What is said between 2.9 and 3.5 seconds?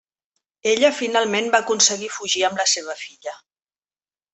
filla.